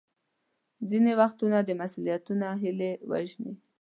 ځینې 0.89 1.11
وختونه 1.21 1.57
مسوولیتونه 1.81 2.47
هیلې 2.61 2.91
وژني. 3.09 3.53